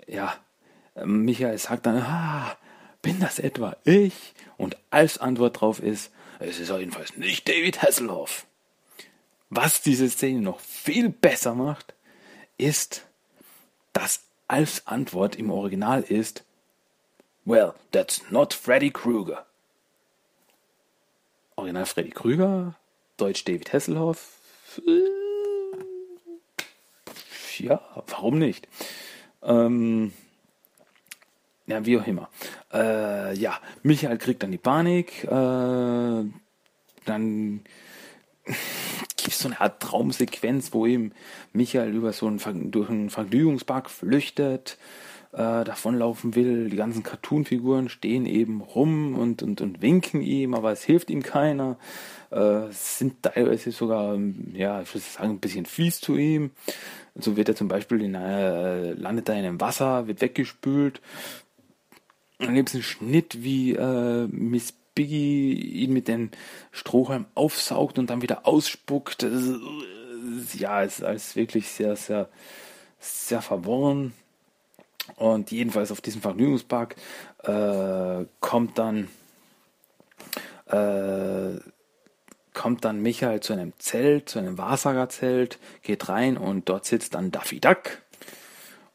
[0.07, 0.35] ja,
[1.03, 2.57] Michael sagt dann, ah,
[3.01, 4.33] bin das etwa ich?
[4.57, 8.45] Und als Antwort drauf ist, es ist jedenfalls nicht David Hasselhoff.
[9.49, 11.93] Was diese Szene noch viel besser macht,
[12.57, 13.05] ist,
[13.93, 16.43] dass Alfs Antwort im Original ist,
[17.45, 19.45] Well, that's not Freddy Krueger.
[21.55, 22.75] Original Freddy Krüger,
[23.15, 24.37] Deutsch David Hasselhoff.
[27.59, 28.67] Ja, warum nicht?
[29.43, 30.11] Ähm,
[31.67, 32.29] ja, wie auch immer.
[32.73, 35.23] Äh, ja, Michael kriegt dann die Panik.
[35.25, 36.23] Äh,
[37.05, 37.61] dann
[39.17, 41.11] gibt es so eine Art Traumsequenz, wo eben
[41.51, 44.77] Michael über so einen, durch einen Vergnügungspark flüchtet,
[45.33, 46.69] äh, davonlaufen will.
[46.69, 51.21] Die ganzen Cartoon-Figuren stehen eben rum und, und, und winken ihm, aber es hilft ihm
[51.21, 51.77] keiner.
[52.29, 54.17] Äh, sind teilweise sogar,
[54.53, 56.51] ja, ich würde sagen, ein bisschen fies zu ihm.
[57.19, 61.01] So wird er zum Beispiel in, äh, landet er in einem Wasser, wird weggespült.
[62.39, 66.31] Dann gibt es einen Schnitt, wie äh, Miss Biggie ihn mit den
[66.71, 69.23] Strohhalm aufsaugt und dann wieder ausspuckt.
[69.23, 72.29] Ist, äh, ja, es ist alles wirklich sehr, sehr,
[72.99, 74.13] sehr verworren.
[75.15, 76.95] Und jedenfalls auf diesem Vergnügungspark
[77.43, 79.07] äh, kommt dann
[80.65, 81.59] äh,
[82.57, 87.31] kommt dann Michael zu einem Zelt, zu einem Wahrsagerzelt, geht rein und dort sitzt dann
[87.31, 88.01] Daffy Duck.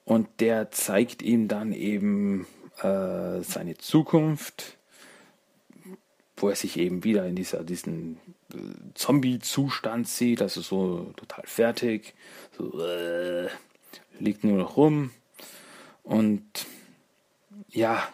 [0.04, 2.46] Und der zeigt ihm dann eben
[2.82, 4.76] äh, seine Zukunft,
[6.36, 8.18] wo er sich eben wieder in dieser, diesen
[8.52, 8.56] äh,
[8.94, 12.14] Zombie-Zustand sieht, also so total fertig,
[12.58, 13.46] so, äh,
[14.18, 15.12] liegt nur noch rum.
[16.02, 16.66] Und
[17.70, 18.08] ja,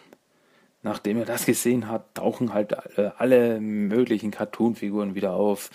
[0.81, 5.69] nachdem er das gesehen hat, tauchen halt äh, alle möglichen Cartoon-Figuren wieder auf.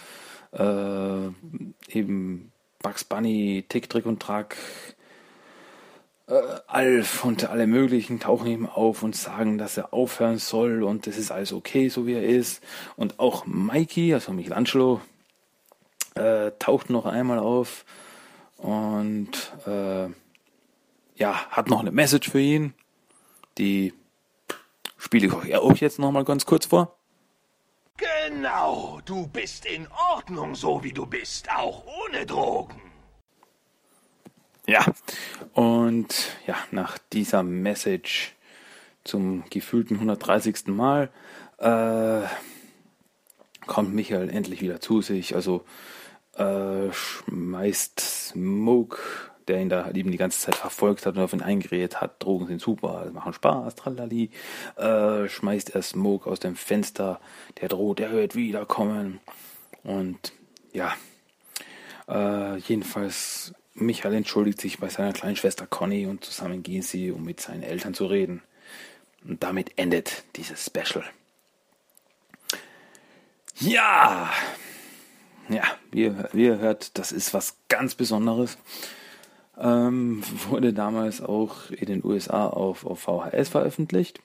[0.53, 1.29] Äh,
[1.89, 4.57] eben Bugs Bunny, Tick, Trick und Track,
[6.27, 11.07] äh, Alf und alle möglichen tauchen ihm auf und sagen, dass er aufhören soll und
[11.07, 12.63] es ist alles okay, so wie er ist.
[12.97, 15.01] Und auch Mikey, also Michelangelo,
[16.15, 17.85] äh, taucht noch einmal auf
[18.57, 19.31] und
[19.67, 20.07] äh,
[21.17, 22.75] ja, hat noch eine Message für ihn.
[23.59, 23.93] Die
[25.05, 26.97] spiele ich euch jetzt noch mal ganz kurz vor.
[27.97, 32.81] Genau, du bist in Ordnung, so wie du bist, auch ohne Drogen.
[34.67, 34.85] Ja,
[35.53, 38.35] und ja, nach dieser Message
[39.05, 40.69] zum gefühlten 130.
[40.69, 41.11] Mal
[41.59, 42.23] äh,
[43.67, 45.35] kommt Michael endlich wieder zu sich.
[45.35, 45.65] Also
[46.37, 48.99] äh, schmeißt Smoke,
[49.49, 52.47] der ihn da eben die ganze Zeit verfolgt hat und auf ihn eingeredet hat, Drogen
[52.47, 54.31] sind super, machen Spaß, tralali,
[54.77, 57.21] äh, schmeißt er Smoke aus dem Fenster,
[57.61, 59.21] der droht, er wird wiederkommen.
[59.83, 60.33] Und
[60.73, 60.95] ja,
[62.09, 67.25] äh, jedenfalls Michael entschuldigt sich bei seiner kleinen Schwester Conny und zusammen gehen sie, um
[67.25, 68.43] mit seinen Eltern zu reden.
[69.25, 71.05] Und damit endet dieses Special.
[73.59, 74.33] Ja,
[75.49, 76.13] ja, wie
[76.45, 78.59] ihr hört, das ist was ganz Besonderes.
[79.59, 84.21] Ähm, wurde damals auch in den USA auf, auf VHS veröffentlicht.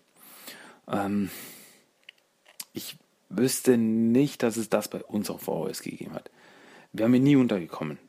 [0.87, 1.29] Ähm,
[2.73, 2.97] ich
[3.29, 6.31] wüsste nicht, dass es das bei uns auf VHS gegeben hat.
[6.93, 7.99] Wir haben ihn nie untergekommen.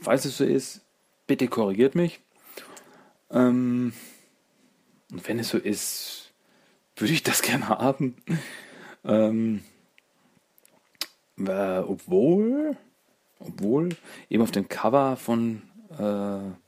[0.00, 0.80] Falls es so ist,
[1.26, 2.20] bitte korrigiert mich.
[3.30, 3.92] Ähm,
[5.12, 6.32] und wenn es so ist,
[6.96, 8.16] würde ich das gerne haben.
[9.04, 9.62] Ähm,
[11.38, 12.76] äh, obwohl,
[13.38, 13.90] obwohl
[14.28, 15.62] eben auf dem Cover von
[15.98, 16.63] äh,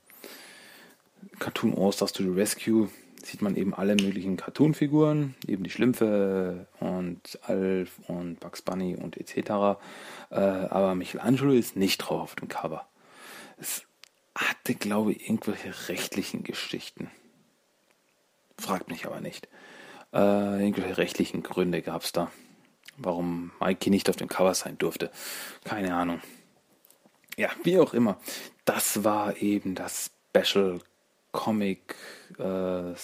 [1.39, 2.89] Cartoon All-Stars to the Rescue
[3.23, 9.17] sieht man eben alle möglichen Cartoon-Figuren, eben die Schlümpfe und Alf und Bugs Bunny und
[9.17, 9.79] etc.
[10.29, 12.87] Äh, aber Michelangelo ist nicht drauf auf dem Cover.
[13.57, 13.83] Es
[14.35, 17.09] hatte, glaube ich, irgendwelche rechtlichen Geschichten.
[18.57, 19.47] Fragt mich aber nicht.
[20.13, 22.31] Äh, irgendwelche rechtlichen Gründe gab es da,
[22.97, 25.11] warum Mikey nicht auf dem Cover sein durfte.
[25.63, 26.21] Keine Ahnung.
[27.35, 28.19] Ja, wie auch immer.
[28.65, 30.79] Das war eben das Special
[31.37, 31.95] Comic,
[32.39, 32.95] äh,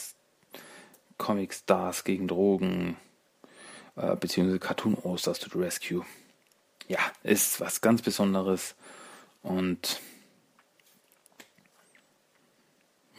[1.20, 2.98] Comic Stars gegen Drogen,
[3.96, 6.04] äh, beziehungsweise Cartoon All-Stars to the Rescue.
[6.88, 8.74] Ja, ist was ganz Besonderes
[9.44, 10.02] und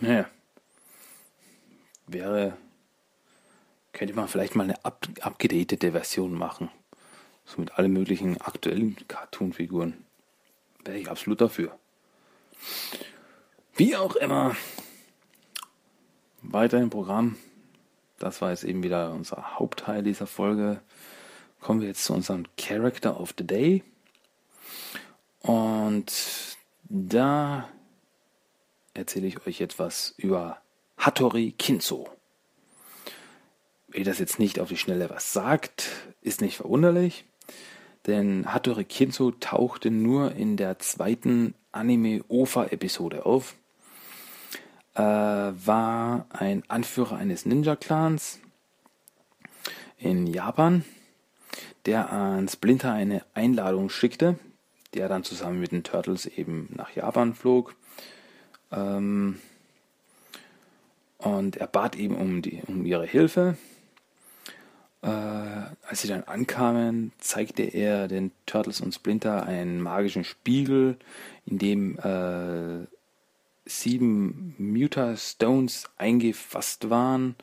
[0.00, 0.28] naja,
[2.08, 2.56] wäre,
[3.92, 6.70] könnte man vielleicht mal eine abgedatete Version machen.
[7.44, 10.04] So mit allen möglichen aktuellen Cartoon-Figuren.
[10.84, 11.78] Wäre ich absolut dafür.
[13.76, 14.56] Wie auch immer,
[16.52, 17.36] weiter im Programm.
[18.18, 20.80] Das war jetzt eben wieder unser Hauptteil dieser Folge.
[21.60, 23.82] Kommen wir jetzt zu unserem Character of the Day.
[25.40, 27.68] Und da
[28.94, 30.58] erzähle ich euch etwas über
[30.96, 32.08] Hattori Kinzo.
[33.88, 37.24] Wer das jetzt nicht auf die Schnelle was sagt, ist nicht verwunderlich,
[38.06, 43.54] denn Hattori Kinzo tauchte nur in der zweiten Anime-OFA-Episode auf,
[44.94, 48.40] äh, war ein Anführer eines Ninja-Clans
[49.98, 50.84] in Japan,
[51.86, 54.38] der an Splinter eine Einladung schickte,
[54.94, 57.74] der dann zusammen mit den Turtles eben nach Japan flog
[58.70, 59.40] ähm,
[61.18, 63.56] und er bat ihm um, die, um ihre Hilfe.
[65.02, 70.96] Äh, als sie dann ankamen, zeigte er den Turtles und Splinter einen magischen Spiegel,
[71.46, 72.86] in dem äh,
[73.64, 77.36] sieben Muta Stones eingefasst waren.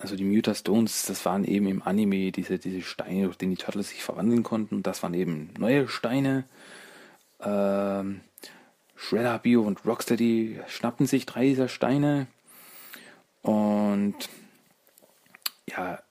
[0.00, 3.56] Also die Muta Stones, das waren eben im Anime diese, diese Steine, durch die die
[3.56, 4.82] Turtles sich verwandeln konnten.
[4.82, 6.44] Das waren eben neue Steine.
[7.40, 8.20] Ähm,
[8.96, 12.26] Shredder, Bio und Rocksteady schnappten sich drei dieser Steine
[13.42, 14.14] und
[15.66, 16.02] ja,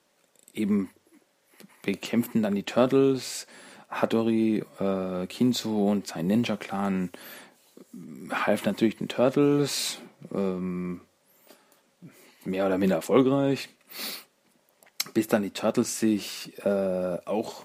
[0.54, 0.90] eben
[1.82, 3.46] bekämpften dann die Turtles.
[3.88, 7.10] Hattori, äh, Kinzo und sein Ninja-Clan
[8.30, 9.98] halfen natürlich den Turtles,
[10.32, 11.00] ähm,
[12.44, 13.68] mehr oder minder erfolgreich,
[15.14, 17.64] bis dann die Turtles sich äh, auch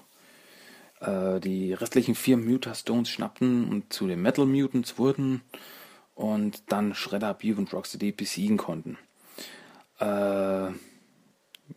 [1.00, 5.42] äh, die restlichen vier Mutastones schnappten und zu den Metal Mutants wurden
[6.14, 8.98] und dann Shredder, Beef und Rocksteady besiegen konnten.
[10.00, 10.70] Äh,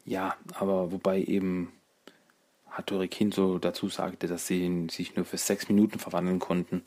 [0.06, 1.72] ja, aber wobei eben
[2.70, 6.84] Hattori Kinso dazu sagte, dass sie sich nur für sechs Minuten verwandeln konnten,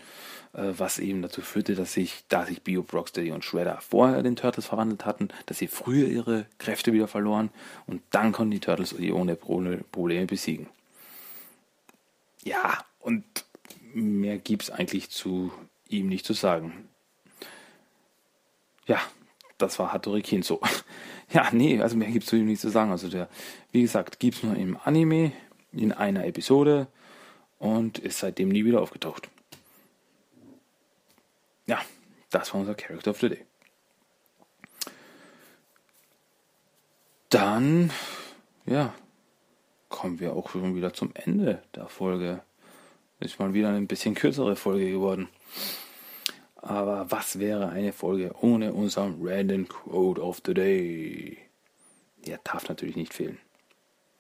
[0.52, 4.66] was eben dazu führte, dass sich, da sich Bio, Rocksteady und Shredder vorher den Turtles
[4.66, 7.50] verwandelt hatten, dass sie früher ihre Kräfte wieder verloren
[7.86, 10.68] und dann konnten die Turtles sie ohne Pro- Probleme besiegen.
[12.44, 13.24] Ja, und
[13.94, 15.52] mehr gibt's eigentlich zu
[15.88, 16.88] ihm nicht zu sagen.
[18.86, 19.00] Ja,
[19.58, 20.60] das war Hattori Kinso.
[21.32, 22.90] Ja, nee, also mehr gibt's zu ihm nicht zu sagen.
[22.90, 23.26] Also der,
[23.70, 25.32] wie gesagt, gibt's nur im Anime
[25.72, 26.88] in einer Episode
[27.58, 29.30] und ist seitdem nie wieder aufgetaucht.
[31.66, 31.80] Ja,
[32.30, 33.46] das war unser Character of the Day.
[37.28, 37.90] Dann,
[38.66, 38.94] ja,
[39.88, 42.42] kommen wir auch schon wieder zum Ende der Folge.
[43.20, 45.28] Ist mal wieder eine bisschen kürzere Folge geworden.
[46.56, 51.38] Aber was wäre eine Folge ohne unseren Random Quote of the Day?
[52.26, 53.38] Der darf natürlich nicht fehlen.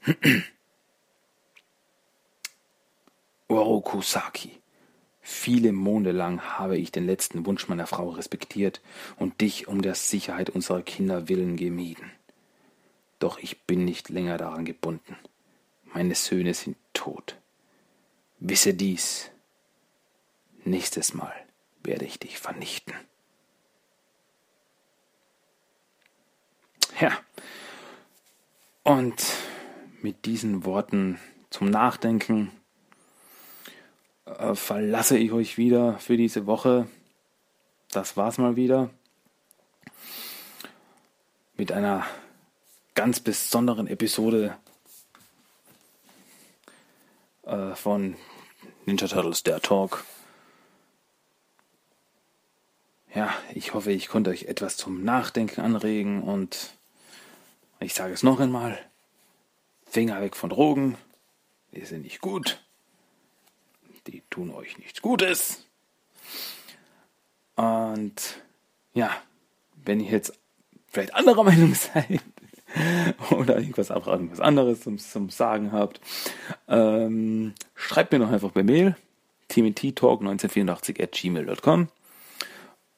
[3.48, 4.61] Orokusaki.
[5.24, 8.80] Viele Monde lang habe ich den letzten Wunsch meiner Frau respektiert
[9.16, 12.10] und dich um der Sicherheit unserer Kinder willen gemieden.
[13.20, 15.16] Doch ich bin nicht länger daran gebunden.
[15.84, 17.36] Meine Söhne sind tot.
[18.40, 19.30] Wisse dies.
[20.64, 21.34] Nächstes Mal
[21.84, 22.94] werde ich dich vernichten.
[27.00, 27.16] Ja.
[28.82, 29.22] Und
[30.00, 31.20] mit diesen Worten
[31.50, 32.50] zum Nachdenken
[34.24, 36.86] äh, verlasse ich euch wieder für diese Woche.
[37.90, 38.90] Das war's mal wieder.
[41.56, 42.06] Mit einer
[42.94, 44.56] ganz besonderen Episode
[47.44, 48.16] äh, von
[48.86, 50.04] Ninja Turtles der Talk.
[53.14, 56.74] Ja, ich hoffe, ich konnte euch etwas zum Nachdenken anregen und
[57.78, 58.78] ich sage es noch einmal,
[59.86, 60.96] Finger weg von Drogen,
[61.72, 62.64] die sind nicht gut,
[64.06, 65.66] die tun euch nichts Gutes.
[67.56, 68.40] Und
[68.94, 69.10] ja,
[69.84, 70.38] wenn ihr jetzt
[70.88, 72.20] vielleicht anderer Meinung seid
[73.30, 76.00] oder irgendwas, auch irgendwas anderes zum, zum Sagen habt,
[76.68, 78.96] ähm, schreibt mir doch einfach per Mail
[79.50, 81.88] tmttalk1984 at gmail.com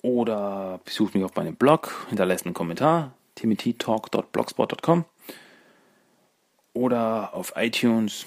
[0.02, 5.04] oder besucht mich auf meinem Blog, hinterlasst einen Kommentar, timothytalk.blogspot.com
[6.74, 8.26] oder auf iTunes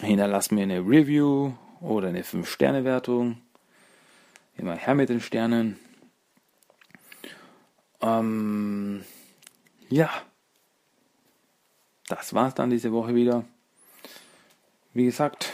[0.00, 3.38] hinterlasst mir eine Review oder eine 5-Sterne-Wertung.
[4.56, 5.78] Immer her mit den Sternen.
[8.00, 9.04] Ähm,
[9.88, 10.10] ja,
[12.08, 13.44] das war's dann diese Woche wieder.
[14.94, 15.52] Wie gesagt,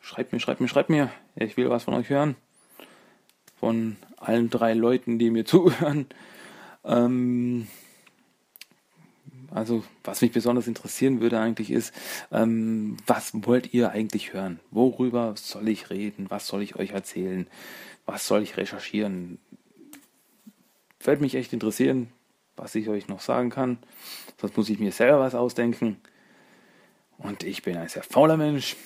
[0.00, 1.10] schreibt mir, schreibt mir, schreibt mir.
[1.34, 2.36] Ich will was von euch hören.
[3.58, 6.06] Von allen drei Leuten, die mir zuhören.
[6.84, 7.68] Ähm,
[9.54, 11.94] also, was mich besonders interessieren würde eigentlich ist,
[12.30, 14.60] ähm, was wollt ihr eigentlich hören?
[14.70, 16.30] Worüber soll ich reden?
[16.30, 17.46] Was soll ich euch erzählen?
[18.06, 19.38] Was soll ich recherchieren?
[21.00, 22.10] Würde mich echt interessieren,
[22.56, 23.78] was ich euch noch sagen kann.
[24.40, 26.00] Sonst muss ich mir selber was ausdenken.
[27.18, 28.76] Und ich bin ein sehr fauler Mensch.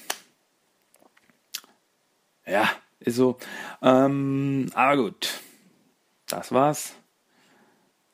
[2.44, 2.68] Ja,
[3.00, 3.38] ist so.
[3.82, 5.40] Ähm, aber gut.
[6.26, 6.94] Das war's.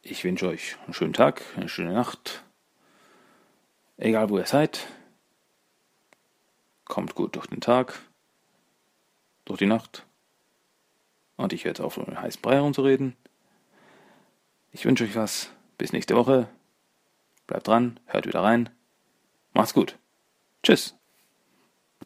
[0.05, 2.43] Ich wünsche euch einen schönen Tag, eine schöne Nacht.
[3.97, 4.89] Egal wo ihr seid.
[6.85, 8.01] Kommt gut durch den Tag,
[9.45, 10.05] durch die Nacht.
[11.37, 13.17] Und ich höre jetzt auf, um den heißen Brei herumzureden.
[14.73, 15.51] Ich wünsche euch was.
[15.79, 16.49] Bis nächste Woche.
[17.47, 18.71] Bleibt dran, hört wieder rein.
[19.55, 19.99] Macht's gut.
[20.65, 20.97] Tschüss.